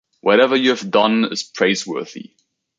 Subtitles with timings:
[0.21, 2.31] Whatever you have done is praiseworthy.